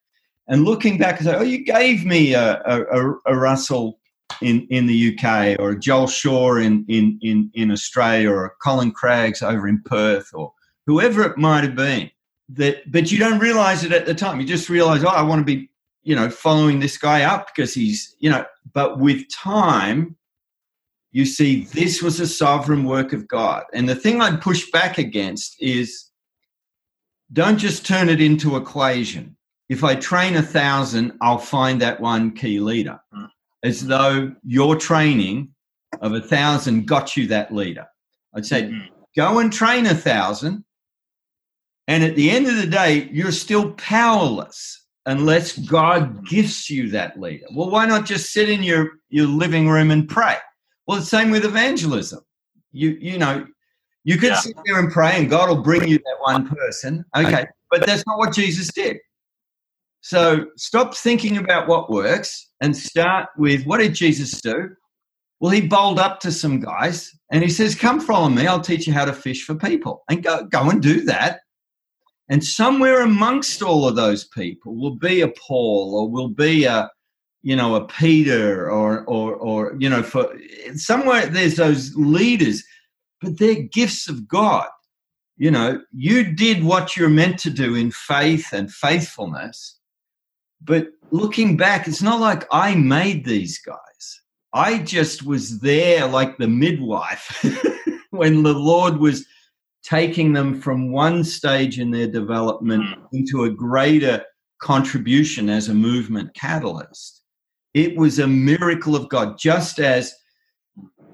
and 0.47 0.63
looking 0.63 0.97
back 0.97 1.19
and 1.19 1.27
say, 1.27 1.35
oh, 1.35 1.43
you 1.43 1.63
gave 1.63 2.05
me 2.05 2.33
a, 2.33 2.61
a, 2.65 3.13
a 3.25 3.35
Russell 3.35 3.99
in, 4.41 4.67
in 4.69 4.87
the 4.87 5.17
UK 5.17 5.59
or 5.59 5.71
a 5.71 5.79
Joel 5.79 6.07
Shaw 6.07 6.55
in, 6.55 6.85
in, 6.87 7.19
in, 7.21 7.51
in 7.53 7.71
Australia 7.71 8.31
or 8.31 8.45
a 8.45 8.51
Colin 8.61 8.91
Craggs 8.91 9.41
over 9.41 9.67
in 9.67 9.81
Perth 9.83 10.29
or 10.33 10.53
whoever 10.85 11.23
it 11.23 11.37
might 11.37 11.63
have 11.63 11.75
been. 11.75 12.09
That, 12.49 12.89
but 12.89 13.11
you 13.11 13.19
don't 13.19 13.39
realize 13.39 13.83
it 13.83 13.91
at 13.91 14.05
the 14.05 14.15
time. 14.15 14.39
You 14.39 14.47
just 14.47 14.69
realize, 14.69 15.03
oh, 15.03 15.09
I 15.09 15.21
want 15.21 15.39
to 15.39 15.45
be, 15.45 15.69
you 16.03 16.15
know, 16.15 16.29
following 16.29 16.79
this 16.79 16.97
guy 16.97 17.23
up 17.23 17.47
because 17.47 17.73
he's, 17.73 18.15
you 18.19 18.29
know, 18.29 18.45
but 18.73 18.99
with 18.99 19.29
time, 19.29 20.15
you 21.11 21.25
see 21.25 21.65
this 21.73 22.01
was 22.01 22.19
a 22.21 22.27
sovereign 22.27 22.85
work 22.85 23.11
of 23.11 23.27
God. 23.27 23.63
And 23.73 23.89
the 23.89 23.95
thing 23.95 24.21
I'd 24.21 24.41
push 24.41 24.69
back 24.71 24.97
against 24.97 25.57
is 25.59 26.05
don't 27.33 27.57
just 27.57 27.85
turn 27.85 28.07
it 28.07 28.21
into 28.21 28.55
equation 28.55 29.36
if 29.69 29.83
I 29.83 29.95
train 29.95 30.35
a 30.35 30.41
thousand, 30.41 31.13
I'll 31.21 31.37
find 31.37 31.81
that 31.81 31.99
one 31.99 32.31
key 32.31 32.59
leader. 32.59 32.99
Mm. 33.13 33.29
As 33.63 33.85
though 33.85 34.33
your 34.43 34.75
training 34.75 35.49
of 36.01 36.13
a 36.13 36.21
thousand 36.21 36.87
got 36.87 37.17
you 37.17 37.27
that 37.27 37.53
leader. 37.53 37.85
I'd 38.35 38.45
say, 38.45 38.63
mm. 38.63 38.87
go 39.15 39.39
and 39.39 39.51
train 39.51 39.85
a 39.85 39.95
thousand. 39.95 40.63
And 41.87 42.03
at 42.03 42.15
the 42.15 42.29
end 42.29 42.47
of 42.47 42.57
the 42.57 42.67
day, 42.67 43.09
you're 43.11 43.31
still 43.31 43.71
powerless 43.73 44.85
unless 45.05 45.57
God 45.57 46.25
gifts 46.27 46.69
you 46.69 46.89
that 46.91 47.19
leader. 47.19 47.45
Well, 47.53 47.69
why 47.69 47.85
not 47.85 48.05
just 48.05 48.33
sit 48.33 48.49
in 48.49 48.61
your, 48.61 48.91
your 49.09 49.27
living 49.27 49.69
room 49.69 49.91
and 49.91 50.07
pray? 50.07 50.35
Well, 50.85 50.99
the 50.99 51.05
same 51.05 51.31
with 51.31 51.45
evangelism. 51.45 52.19
You, 52.71 52.97
you 53.01 53.17
know, 53.17 53.47
you 54.03 54.17
could 54.17 54.31
yeah. 54.31 54.39
sit 54.39 54.55
there 54.65 54.79
and 54.79 54.91
pray 54.91 55.13
and 55.15 55.29
God 55.29 55.49
will 55.49 55.63
bring 55.63 55.87
you 55.87 55.97
that 55.97 56.17
one 56.21 56.47
person. 56.47 57.03
Okay. 57.15 57.45
But 57.71 57.85
that's 57.85 58.05
not 58.05 58.17
what 58.17 58.33
Jesus 58.33 58.67
did. 58.71 58.97
So 60.01 60.47
stop 60.55 60.95
thinking 60.95 61.37
about 61.37 61.67
what 61.67 61.89
works 61.89 62.49
and 62.61 62.75
start 62.75 63.29
with 63.37 63.65
what 63.65 63.79
did 63.79 63.93
Jesus 63.93 64.41
do? 64.41 64.69
Well, 65.39 65.51
he 65.51 65.61
bowled 65.61 65.99
up 65.99 66.19
to 66.21 66.31
some 66.31 66.59
guys 66.59 67.11
and 67.31 67.43
he 67.43 67.49
says, 67.49 67.75
Come 67.75 67.99
follow 67.99 68.29
me, 68.29 68.47
I'll 68.47 68.61
teach 68.61 68.87
you 68.87 68.93
how 68.93 69.05
to 69.05 69.13
fish 69.13 69.43
for 69.43 69.55
people. 69.55 70.03
And 70.09 70.23
go, 70.23 70.45
go 70.45 70.69
and 70.69 70.81
do 70.81 71.01
that. 71.05 71.41
And 72.29 72.43
somewhere 72.43 73.01
amongst 73.01 73.61
all 73.61 73.87
of 73.87 73.95
those 73.95 74.25
people 74.25 74.75
will 74.75 74.95
be 74.95 75.21
a 75.21 75.29
Paul 75.29 75.95
or 75.95 76.09
will 76.09 76.29
be 76.29 76.65
a, 76.65 76.89
you 77.41 77.55
know, 77.55 77.75
a 77.75 77.85
Peter 77.85 78.69
or, 78.69 79.05
or, 79.05 79.35
or, 79.35 79.75
you 79.79 79.89
know, 79.89 80.03
for 80.03 80.33
somewhere 80.75 81.27
there's 81.27 81.55
those 81.55 81.95
leaders, 81.95 82.63
but 83.21 83.37
they're 83.37 83.61
gifts 83.61 84.09
of 84.09 84.27
God. 84.27 84.67
You 85.37 85.51
know, 85.51 85.81
you 85.93 86.33
did 86.33 86.63
what 86.63 86.97
you're 86.97 87.09
meant 87.09 87.37
to 87.39 87.51
do 87.51 87.75
in 87.75 87.91
faith 87.91 88.53
and 88.53 88.73
faithfulness 88.73 89.76
but 90.61 90.87
looking 91.11 91.57
back, 91.57 91.87
it's 91.87 92.01
not 92.01 92.19
like 92.19 92.47
I 92.51 92.75
made 92.75 93.25
these 93.25 93.59
guys. 93.59 94.21
I 94.53 94.79
just 94.79 95.23
was 95.23 95.59
there 95.59 96.07
like 96.07 96.37
the 96.37 96.47
midwife 96.47 97.45
when 98.11 98.43
the 98.43 98.53
Lord 98.53 98.97
was 98.97 99.25
taking 99.83 100.33
them 100.33 100.59
from 100.59 100.91
one 100.91 101.23
stage 101.23 101.79
in 101.79 101.91
their 101.91 102.07
development 102.07 102.83
mm. 102.83 103.07
into 103.13 103.43
a 103.43 103.49
greater 103.49 104.23
contribution 104.59 105.49
as 105.49 105.69
a 105.69 105.73
movement 105.73 106.33
catalyst. 106.33 107.21
It 107.73 107.95
was 107.95 108.19
a 108.19 108.27
miracle 108.27 108.95
of 108.95 109.09
God, 109.09 109.37
just 109.37 109.79
as 109.79 110.13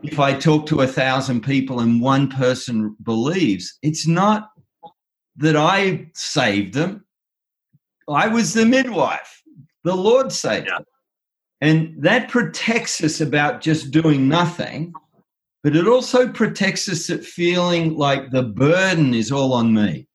if 0.03 0.19
I 0.19 0.33
talk 0.33 0.65
to 0.67 0.81
a 0.81 0.87
thousand 0.87 1.41
people 1.41 1.79
and 1.79 2.01
one 2.01 2.29
person 2.29 2.95
believes, 3.03 3.77
it's 3.81 4.07
not 4.07 4.49
that 5.37 5.55
I 5.55 6.09
saved 6.13 6.73
them. 6.73 7.05
I 8.09 8.27
was 8.27 8.53
the 8.53 8.65
midwife. 8.65 9.41
The 9.83 9.95
Lord 9.95 10.31
saved 10.31 10.67
yeah. 10.67 10.79
And 11.61 11.95
that 12.03 12.27
protects 12.27 13.01
us 13.01 13.21
about 13.21 13.61
just 13.61 13.91
doing 13.91 14.27
nothing, 14.27 14.93
but 15.63 15.77
it 15.77 15.87
also 15.87 16.27
protects 16.27 16.89
us 16.89 17.09
at 17.09 17.23
feeling 17.23 17.95
like 17.95 18.31
the 18.31 18.43
burden 18.43 19.13
is 19.13 19.31
all 19.31 19.53
on 19.53 19.73
me. 19.73 20.05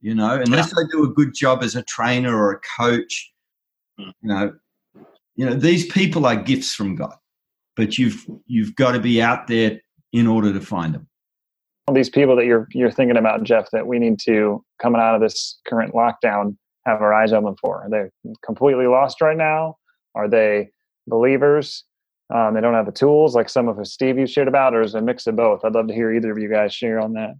You 0.00 0.14
know, 0.14 0.40
unless 0.40 0.72
yeah. 0.72 0.84
I 0.84 0.86
do 0.92 1.04
a 1.04 1.12
good 1.12 1.34
job 1.34 1.64
as 1.64 1.74
a 1.74 1.82
trainer 1.82 2.36
or 2.36 2.52
a 2.52 2.60
coach, 2.78 3.32
hmm. 3.98 4.10
you 4.20 4.28
know, 4.28 4.52
you 5.34 5.46
know, 5.46 5.54
these 5.54 5.86
people 5.86 6.24
are 6.26 6.36
gifts 6.36 6.72
from 6.74 6.94
God. 6.94 7.16
But 7.74 7.98
you've 7.98 8.24
you've 8.46 8.76
got 8.76 8.92
to 8.92 9.00
be 9.00 9.20
out 9.20 9.48
there 9.48 9.80
in 10.12 10.28
order 10.28 10.52
to 10.52 10.60
find 10.60 10.94
them. 10.94 11.08
All 11.88 11.94
these 11.94 12.10
people 12.10 12.36
that 12.36 12.44
you're 12.44 12.68
you're 12.72 12.92
thinking 12.92 13.16
about, 13.16 13.42
Jeff, 13.42 13.68
that 13.72 13.88
we 13.88 13.98
need 13.98 14.20
to 14.20 14.64
coming 14.80 15.00
out 15.00 15.16
of 15.16 15.20
this 15.20 15.58
current 15.66 15.94
lockdown 15.94 16.56
have 16.86 17.00
our 17.00 17.14
eyes 17.14 17.32
open 17.32 17.54
for? 17.60 17.84
Are 17.84 17.90
they 17.90 18.32
completely 18.44 18.86
lost 18.86 19.20
right 19.20 19.36
now? 19.36 19.76
Are 20.14 20.28
they 20.28 20.70
believers? 21.06 21.84
Um, 22.32 22.54
they 22.54 22.60
don't 22.60 22.74
have 22.74 22.86
the 22.86 22.92
tools 22.92 23.34
like 23.34 23.48
some 23.48 23.68
of 23.68 23.76
the 23.76 23.84
Steve 23.84 24.18
you 24.18 24.26
shared 24.26 24.48
about, 24.48 24.74
or 24.74 24.82
is 24.82 24.94
it 24.94 24.98
a 24.98 25.02
mix 25.02 25.26
of 25.26 25.36
both? 25.36 25.64
I'd 25.64 25.74
love 25.74 25.88
to 25.88 25.94
hear 25.94 26.12
either 26.12 26.32
of 26.32 26.38
you 26.38 26.48
guys 26.48 26.72
share 26.72 26.98
on 26.98 27.12
that. 27.14 27.34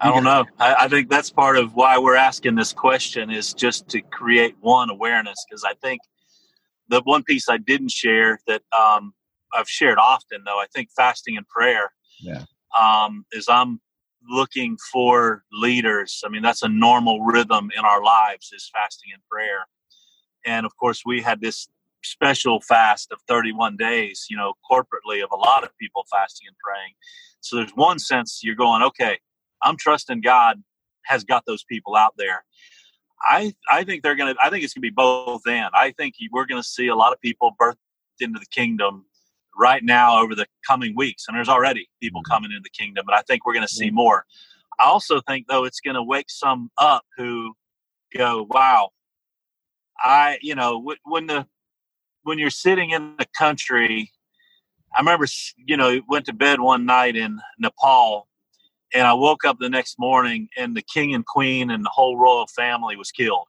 I 0.00 0.08
don't 0.08 0.24
know. 0.24 0.44
I, 0.58 0.74
I 0.80 0.88
think 0.88 1.08
that's 1.08 1.30
part 1.30 1.56
of 1.56 1.74
why 1.74 1.96
we're 1.98 2.16
asking 2.16 2.54
this 2.54 2.72
question 2.72 3.30
is 3.30 3.54
just 3.54 3.88
to 3.88 4.02
create 4.02 4.54
one 4.60 4.90
awareness 4.90 5.38
because 5.48 5.64
I 5.64 5.72
think 5.74 6.00
the 6.88 7.00
one 7.04 7.22
piece 7.22 7.48
I 7.48 7.56
didn't 7.56 7.90
share 7.90 8.38
that 8.46 8.62
um, 8.76 9.14
I've 9.54 9.68
shared 9.68 9.98
often 9.98 10.42
though 10.44 10.58
I 10.58 10.66
think 10.74 10.90
fasting 10.94 11.36
and 11.38 11.48
prayer 11.48 11.90
yeah. 12.20 12.44
um, 12.78 13.24
is 13.32 13.46
I'm 13.48 13.80
looking 14.28 14.76
for 14.92 15.44
leaders. 15.52 16.22
I 16.24 16.28
mean, 16.28 16.42
that's 16.42 16.62
a 16.62 16.68
normal 16.68 17.22
rhythm 17.22 17.70
in 17.76 17.84
our 17.84 18.02
lives 18.02 18.50
is 18.52 18.70
fasting 18.72 19.10
and 19.12 19.22
prayer. 19.30 19.66
And 20.44 20.64
of 20.66 20.76
course, 20.76 21.02
we 21.04 21.22
had 21.22 21.40
this 21.40 21.68
special 22.04 22.60
fast 22.60 23.10
of 23.12 23.18
31 23.28 23.76
days, 23.76 24.26
you 24.30 24.36
know, 24.36 24.54
corporately 24.70 25.22
of 25.22 25.30
a 25.32 25.36
lot 25.36 25.64
of 25.64 25.76
people 25.78 26.04
fasting 26.10 26.46
and 26.46 26.56
praying. 26.58 26.92
So 27.40 27.56
there's 27.56 27.72
one 27.72 27.98
sense 27.98 28.40
you're 28.42 28.54
going, 28.54 28.82
okay, 28.82 29.18
I'm 29.62 29.76
trusting 29.76 30.20
God 30.20 30.62
has 31.04 31.24
got 31.24 31.44
those 31.46 31.64
people 31.64 31.96
out 31.96 32.14
there. 32.16 32.44
I 33.22 33.54
I 33.70 33.84
think 33.84 34.02
they're 34.02 34.14
gonna. 34.14 34.34
I 34.42 34.50
think 34.50 34.62
it's 34.62 34.74
gonna 34.74 34.82
be 34.82 34.90
both. 34.90 35.46
And 35.46 35.70
I 35.72 35.92
think 35.92 36.14
we're 36.30 36.46
gonna 36.46 36.62
see 36.62 36.88
a 36.88 36.94
lot 36.94 37.12
of 37.12 37.20
people 37.20 37.52
birthed 37.60 37.76
into 38.20 38.38
the 38.38 38.46
kingdom 38.46 39.06
right 39.58 39.82
now 39.82 40.20
over 40.20 40.34
the 40.34 40.46
coming 40.66 40.94
weeks. 40.96 41.24
And 41.26 41.36
there's 41.36 41.48
already 41.48 41.88
people 42.00 42.20
mm-hmm. 42.22 42.32
coming 42.32 42.50
into 42.50 42.62
the 42.62 42.70
kingdom, 42.70 43.04
but 43.06 43.14
I 43.14 43.22
think 43.22 43.44
we're 43.44 43.54
going 43.54 43.66
to 43.66 43.72
see 43.72 43.90
more. 43.90 44.24
I 44.78 44.84
also 44.84 45.20
think, 45.22 45.46
though, 45.48 45.64
it's 45.64 45.80
going 45.80 45.94
to 45.94 46.02
wake 46.02 46.28
some 46.28 46.70
up 46.78 47.04
who 47.16 47.54
go, 48.16 48.46
wow, 48.50 48.90
I, 49.98 50.38
you 50.42 50.54
know, 50.54 50.84
when 51.04 51.26
the, 51.26 51.46
when 52.22 52.38
you're 52.38 52.50
sitting 52.50 52.90
in 52.90 53.14
the 53.18 53.26
country, 53.38 54.12
I 54.94 55.00
remember, 55.00 55.26
you 55.56 55.76
know, 55.76 56.00
went 56.08 56.26
to 56.26 56.32
bed 56.32 56.60
one 56.60 56.84
night 56.84 57.16
in 57.16 57.38
Nepal 57.58 58.28
and 58.94 59.06
I 59.06 59.14
woke 59.14 59.44
up 59.44 59.58
the 59.58 59.68
next 59.68 59.98
morning 59.98 60.48
and 60.56 60.76
the 60.76 60.82
king 60.82 61.14
and 61.14 61.24
queen 61.24 61.70
and 61.70 61.84
the 61.84 61.90
whole 61.90 62.16
royal 62.16 62.46
family 62.46 62.96
was 62.96 63.10
killed. 63.10 63.46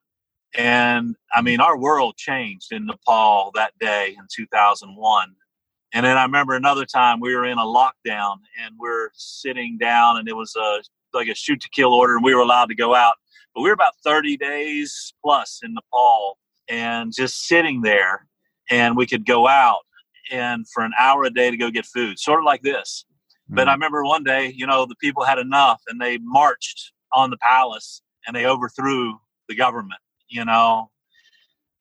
And 0.56 1.16
I 1.34 1.42
mean, 1.42 1.60
our 1.60 1.78
world 1.78 2.18
changed 2.18 2.72
in 2.72 2.86
Nepal 2.86 3.52
that 3.56 3.74
day 3.80 4.16
in 4.18 4.26
2001. 4.34 5.36
And 5.94 6.06
then 6.06 6.18
I 6.18 6.24
remember 6.24 6.54
another 6.54 6.86
time 6.86 7.20
we 7.20 7.36
were 7.36 7.46
in 7.46 7.58
a 7.58 7.64
lockdown 7.64 8.38
and 8.62 8.76
we're 8.78 9.10
sitting 9.14 9.78
down 9.78 10.18
and 10.18 10.28
it 10.28 10.36
was 10.36 10.56
a 10.56 10.82
like 11.14 11.30
a 11.30 11.36
shoot 11.36 11.62
to 11.62 11.70
kill 11.70 11.94
order 11.94 12.16
and 12.16 12.24
we 12.24 12.36
were 12.36 12.42
allowed 12.42 12.68
to 12.68 12.76
go 12.76 12.94
out. 12.94 13.16
But 13.56 13.62
we 13.62 13.70
were 13.70 13.74
about 13.74 13.94
30 14.04 14.38
days 14.38 15.14
plus 15.24 15.62
in 15.64 15.74
Nepal 15.74 16.38
and 16.68 17.14
just 17.14 17.48
sitting 17.48 17.82
there 17.82 18.28
and 18.70 18.98
we 18.98 19.08
could 19.08 19.26
go 19.26 19.48
out 19.48 19.80
and 20.30 20.68
for 20.70 20.84
an 20.84 20.92
hour 21.00 21.24
a 21.24 21.30
day 21.30 21.50
to 21.50 21.58
go 21.58 21.72
get 21.72 21.86
food, 21.86 22.20
sort 22.20 22.40
of 22.40 22.46
like 22.46 22.62
this. 22.62 23.06
Mm-hmm. 23.48 23.56
But 23.56 23.68
I 23.68 23.72
mm-hmm. 23.72 23.82
remember 23.82 24.04
one 24.04 24.24
day, 24.24 24.54
you 24.56 24.68
know, 24.68 24.86
the 24.86 24.96
people 24.96 25.24
had 25.24 25.40
enough 25.40 25.82
and 25.88 26.02
they 26.02 26.18
marched 26.18 26.92
on 27.14 27.30
the 27.30 27.38
palace 27.38 28.02
and 28.26 28.36
they 28.36 28.46
overthrew 28.46 29.18
the 29.48 29.56
government, 29.56 30.02
you 30.28 30.44
know. 30.44 30.92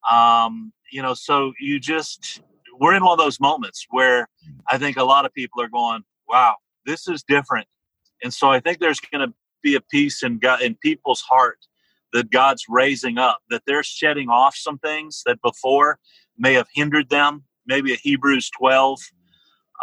Um, 0.08 0.72
you 0.92 1.02
know, 1.02 1.14
so 1.14 1.52
you 1.58 1.80
just 1.80 2.40
we're 2.78 2.95
in 2.95 3.04
one 3.04 3.12
of 3.12 3.18
those 3.18 3.40
moments 3.40 3.87
where 3.90 4.28
I 4.71 4.78
think 4.78 4.97
a 4.97 5.04
lot 5.04 5.25
of 5.25 5.33
people 5.33 5.62
are 5.62 5.68
going, 5.68 6.02
"Wow, 6.28 6.56
this 6.85 7.09
is 7.09 7.23
different," 7.23 7.66
and 8.23 8.33
so 8.33 8.50
I 8.50 8.61
think 8.61 8.78
there's 8.78 9.00
going 9.00 9.26
to 9.26 9.35
be 9.62 9.75
a 9.75 9.80
peace 9.80 10.23
in 10.23 10.38
God 10.38 10.62
in 10.62 10.76
people's 10.76 11.23
heart 11.23 11.59
that 12.12 12.30
God's 12.30 12.64
raising 12.68 13.18
up, 13.18 13.38
that 13.50 13.62
they're 13.66 13.83
shedding 13.83 14.28
off 14.28 14.54
some 14.56 14.78
things 14.78 15.23
that 15.26 15.40
before 15.42 15.99
may 16.38 16.54
have 16.54 16.68
hindered 16.73 17.11
them. 17.11 17.45
Maybe 17.66 17.92
a 17.92 17.97
Hebrews 17.97 18.50
12, 18.56 19.00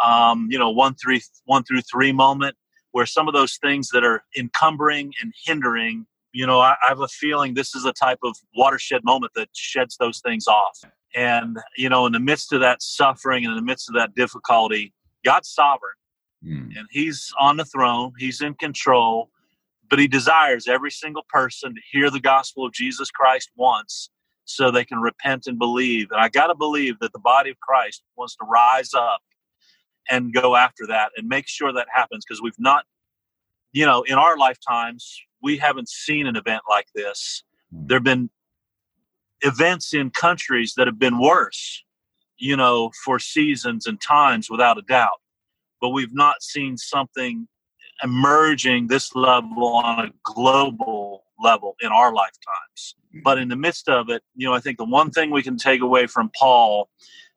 um, 0.02 0.48
you 0.50 0.58
know, 0.58 0.70
one 0.70 0.94
through 0.94 1.20
one 1.44 1.64
through 1.64 1.82
three 1.82 2.12
moment, 2.12 2.56
where 2.92 3.06
some 3.06 3.28
of 3.28 3.34
those 3.34 3.58
things 3.58 3.90
that 3.90 4.04
are 4.04 4.24
encumbering 4.38 5.12
and 5.20 5.32
hindering, 5.44 6.06
you 6.32 6.46
know, 6.46 6.60
I, 6.60 6.76
I 6.84 6.88
have 6.88 7.00
a 7.00 7.08
feeling 7.08 7.54
this 7.54 7.74
is 7.74 7.84
a 7.84 7.92
type 7.92 8.18
of 8.24 8.36
watershed 8.56 9.04
moment 9.04 9.32
that 9.34 9.48
sheds 9.52 9.96
those 9.98 10.20
things 10.20 10.46
off. 10.46 10.80
And 11.14 11.58
you 11.76 11.88
know, 11.88 12.06
in 12.06 12.12
the 12.12 12.20
midst 12.20 12.52
of 12.52 12.60
that 12.60 12.82
suffering 12.82 13.44
and 13.44 13.52
in 13.52 13.56
the 13.56 13.62
midst 13.64 13.88
of 13.88 13.94
that 13.94 14.14
difficulty, 14.14 14.92
God's 15.24 15.48
sovereign, 15.48 15.94
Mm. 16.44 16.76
and 16.76 16.86
He's 16.90 17.32
on 17.40 17.56
the 17.56 17.64
throne. 17.64 18.12
He's 18.18 18.42
in 18.42 18.52
control, 18.54 19.30
but 19.88 19.98
He 19.98 20.06
desires 20.06 20.68
every 20.68 20.90
single 20.90 21.24
person 21.30 21.74
to 21.74 21.80
hear 21.90 22.10
the 22.10 22.20
gospel 22.20 22.66
of 22.66 22.72
Jesus 22.72 23.10
Christ 23.10 23.50
once, 23.56 24.10
so 24.44 24.70
they 24.70 24.84
can 24.84 24.98
repent 24.98 25.46
and 25.46 25.58
believe. 25.58 26.10
And 26.10 26.20
I 26.20 26.28
got 26.28 26.48
to 26.48 26.54
believe 26.54 26.98
that 26.98 27.12
the 27.14 27.18
body 27.18 27.50
of 27.50 27.58
Christ 27.60 28.02
wants 28.16 28.36
to 28.36 28.44
rise 28.44 28.92
up 28.92 29.22
and 30.10 30.34
go 30.34 30.54
after 30.54 30.86
that 30.86 31.12
and 31.16 31.26
make 31.28 31.48
sure 31.48 31.72
that 31.72 31.86
happens 31.90 32.24
because 32.26 32.42
we've 32.42 32.52
not, 32.58 32.84
you 33.72 33.86
know, 33.86 34.02
in 34.02 34.16
our 34.16 34.36
lifetimes, 34.36 35.18
we 35.42 35.56
haven't 35.56 35.88
seen 35.88 36.26
an 36.26 36.36
event 36.36 36.62
like 36.68 36.88
this. 36.94 37.42
There 37.72 37.96
have 37.96 38.04
been 38.04 38.28
events 39.44 39.94
in 39.94 40.10
countries 40.10 40.74
that 40.76 40.86
have 40.86 40.98
been 40.98 41.20
worse, 41.20 41.84
you 42.38 42.56
know, 42.56 42.90
for 43.04 43.18
seasons 43.18 43.86
and 43.86 44.00
times 44.00 44.50
without 44.50 44.78
a 44.78 44.82
doubt. 44.82 45.20
But 45.80 45.90
we've 45.90 46.14
not 46.14 46.42
seen 46.42 46.76
something 46.76 47.46
emerging 48.02 48.88
this 48.88 49.14
level 49.14 49.68
on 49.68 50.06
a 50.06 50.12
global 50.24 51.24
level 51.42 51.76
in 51.80 51.88
our 51.88 52.12
lifetimes. 52.12 52.96
But 53.22 53.38
in 53.38 53.48
the 53.48 53.56
midst 53.56 53.88
of 53.88 54.08
it, 54.08 54.22
you 54.34 54.46
know, 54.48 54.54
I 54.54 54.60
think 54.60 54.78
the 54.78 54.84
one 54.84 55.10
thing 55.10 55.30
we 55.30 55.42
can 55.42 55.56
take 55.56 55.80
away 55.80 56.06
from 56.06 56.30
Paul 56.36 56.88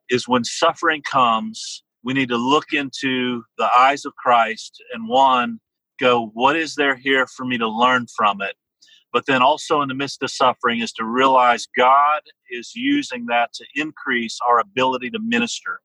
is 0.10 0.28
when 0.28 0.44
suffering 0.44 1.02
comes, 1.04 1.84
we 2.04 2.14
need 2.14 2.30
to 2.30 2.38
look 2.38 2.74
into 2.74 3.44
the 3.58 3.70
eyes 3.78 4.06
of 4.06 4.16
Christ 4.16 4.82
and 4.94 5.08
one, 5.08 5.60
go, 6.00 6.28
what 6.34 6.56
is 6.56 6.76
there 6.76 6.96
here 6.96 7.28
for 7.28 7.46
me 7.46 7.58
to 7.58 7.68
learn 7.68 8.08
from 8.16 8.42
it? 8.42 8.56
But 9.18 9.26
then 9.26 9.42
also 9.42 9.82
in 9.82 9.88
the 9.88 9.96
midst 9.96 10.22
of 10.22 10.30
suffering 10.30 10.80
is 10.80 10.92
to 10.94 11.04
realize 11.04 11.68
God 11.76 12.22
is 12.52 12.74
using 12.76 13.26
that 13.26 13.52
to 13.54 13.66
increase 13.74 14.38
our 14.48 14.60
ability 14.60 15.10
to 15.10 15.18
minister. 15.20 15.80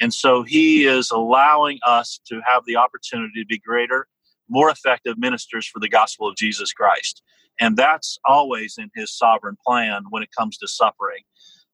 And 0.00 0.12
so 0.12 0.42
he 0.42 0.84
is 0.84 1.12
allowing 1.12 1.78
us 1.86 2.18
to 2.26 2.40
have 2.44 2.64
the 2.66 2.74
opportunity 2.74 3.40
to 3.40 3.46
be 3.46 3.60
greater, 3.60 4.08
more 4.48 4.70
effective 4.70 5.16
ministers 5.16 5.68
for 5.68 5.78
the 5.78 5.88
gospel 5.88 6.26
of 6.26 6.34
Jesus 6.34 6.72
Christ. 6.72 7.22
And 7.60 7.76
that's 7.76 8.18
always 8.24 8.74
in 8.76 8.90
his 8.96 9.16
sovereign 9.16 9.56
plan 9.64 10.02
when 10.10 10.24
it 10.24 10.30
comes 10.36 10.58
to 10.58 10.66
suffering. 10.66 11.22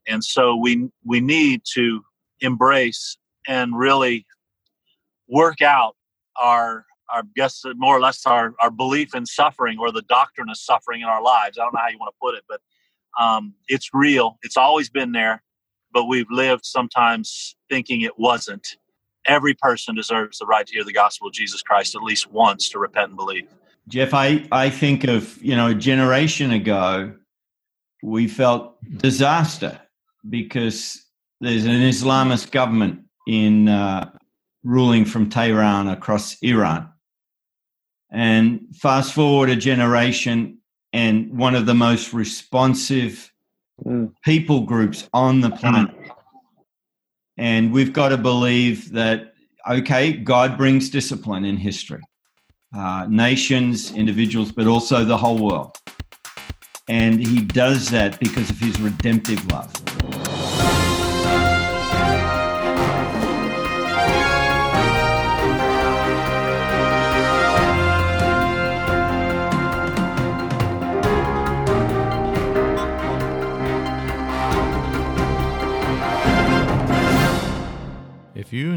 And 0.07 0.23
so 0.23 0.55
we 0.55 0.91
we 1.03 1.23
need 1.23 1.63
to 1.77 2.03
embrace 2.43 3.17
and 3.49 3.75
really 3.75 4.27
work 5.29 5.63
out 5.63 5.97
our 6.39 6.85
our 7.13 7.23
guess 7.37 7.63
more 7.77 7.97
or 7.97 8.01
less 8.01 8.25
our, 8.27 8.55
our 8.61 8.71
belief 8.71 9.15
in 9.15 9.27
suffering 9.27 9.79
or 9.79 9.93
the 9.93 10.03
doctrine 10.03 10.49
of 10.49 10.57
suffering 10.57 11.01
in 11.01 11.07
our 11.07 11.23
lives. 11.23 11.59
I 11.59 11.65
don't 11.65 11.75
know 11.75 11.81
how 11.81 11.89
you 11.89 11.99
want 11.99 12.15
to 12.15 12.19
put 12.21 12.35
it, 12.35 12.45
but 12.49 12.61
um, 13.23 13.55
it's 13.69 13.91
real. 13.93 14.39
It's 14.43 14.57
always 14.57 14.91
been 14.91 15.13
there, 15.13 15.43
but 15.93 16.07
we've 16.07 16.31
lived 16.31 16.65
sometimes 16.65 17.57
thinking 17.69 18.03
it 18.03 18.19
wasn't. 18.19 18.77
Every 19.27 19.55
person 19.55 19.95
deserves 19.95 20.39
the 20.39 20.47
right 20.47 20.67
to 20.67 20.73
hear 20.73 20.85
the 20.85 20.93
gospel 20.93 21.29
of 21.29 21.35
Jesus 21.35 21.63
Christ 21.63 21.95
at 21.95 22.03
least 22.03 22.31
once 22.31 22.69
to 22.71 22.79
repent 22.79 23.09
and 23.09 23.17
believe. 23.17 23.49
Jeff, 23.89 24.15
I, 24.15 24.47
I 24.53 24.71
think 24.71 25.05
of, 25.05 25.43
you 25.43 25.57
know, 25.57 25.69
a 25.69 25.75
generation 25.75 26.53
ago, 26.53 27.13
we 28.03 28.29
felt 28.29 28.77
disaster 28.99 29.81
because 30.29 31.05
there's 31.41 31.65
an 31.65 31.73
Islamist 31.73 32.51
government 32.51 33.03
in 33.27 33.69
uh, 33.69 34.11
ruling 34.63 35.05
from 35.05 35.29
Tehran 35.29 35.89
across 35.89 36.37
Iran. 36.43 36.89
And 38.13 38.67
fast 38.75 39.13
forward 39.13 39.51
a 39.51 39.57
generation, 39.57 40.59
and 40.93 41.33
one 41.37 41.55
of 41.55 41.67
the 41.67 41.75
most 41.75 42.13
responsive 42.13 43.31
Mm. 43.87 44.13
people 44.23 44.61
groups 44.61 45.09
on 45.15 45.41
the 45.41 45.51
planet. 45.51 45.95
And 47.39 47.73
we've 47.73 47.93
got 47.93 48.11
to 48.11 48.19
believe 48.19 48.93
that, 48.93 49.33
okay, 49.67 50.13
God 50.13 50.59
brings 50.59 50.91
discipline 50.91 51.47
in 51.47 51.57
history, 51.57 52.03
uh, 52.77 53.07
nations, 53.09 53.93
individuals, 53.93 54.53
but 54.53 54.67
also 54.67 55.05
the 55.05 55.17
whole 55.17 55.39
world. 55.39 55.79
And 56.89 57.27
he 57.27 57.41
does 57.41 57.89
that 57.91 58.21
because 58.21 58.51
of 58.51 58.59
his 58.59 58.79
redemptive 58.81 59.51
love. 59.51 59.73